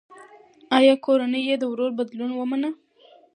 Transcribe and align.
ایا 0.77 0.93
کورنۍ 1.05 1.41
یې 1.49 1.55
د 1.59 1.63
ورور 1.71 1.91
بدلون 1.99 2.31
ومنه؟ 2.35 2.69